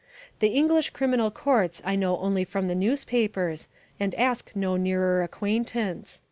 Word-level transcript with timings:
The 0.39 0.47
English 0.47 0.89
criminal 0.89 1.29
courts 1.29 1.79
I 1.85 1.95
know 1.95 2.17
only 2.17 2.43
from 2.43 2.67
the 2.67 2.73
newspapers 2.73 3.67
and 3.99 4.15
ask 4.15 4.49
no 4.55 4.75
nearer 4.75 5.21
acquaintance. 5.21 6.19